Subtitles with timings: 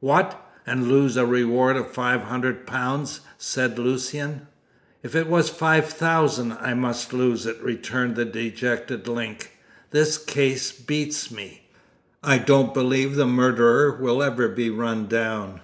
[0.00, 0.44] "What!
[0.66, 4.48] and lose a reward of five hundred pounds!" said Lucian.
[5.04, 9.52] "If it was five thousand, I must lose it," returned the dejected Link.
[9.92, 11.68] "This case beats me.
[12.24, 15.60] I don't believe the murderer will ever be run down."